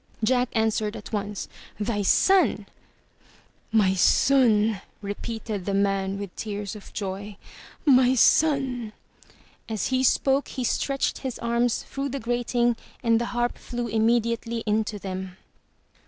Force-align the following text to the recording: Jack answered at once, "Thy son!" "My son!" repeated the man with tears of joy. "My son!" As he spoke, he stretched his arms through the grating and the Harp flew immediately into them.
Jack 0.23 0.49
answered 0.53 0.95
at 0.95 1.13
once, 1.13 1.47
"Thy 1.79 2.01
son!" 2.01 2.65
"My 3.71 3.93
son!" 3.93 4.81
repeated 4.99 5.65
the 5.67 5.75
man 5.75 6.17
with 6.17 6.35
tears 6.35 6.75
of 6.75 6.91
joy. 6.91 7.37
"My 7.85 8.15
son!" 8.15 8.93
As 9.69 9.89
he 9.89 10.03
spoke, 10.03 10.47
he 10.47 10.63
stretched 10.63 11.19
his 11.19 11.37
arms 11.37 11.83
through 11.83 12.09
the 12.09 12.19
grating 12.19 12.77
and 13.03 13.21
the 13.21 13.25
Harp 13.37 13.59
flew 13.59 13.87
immediately 13.87 14.63
into 14.65 14.97
them. 14.97 15.37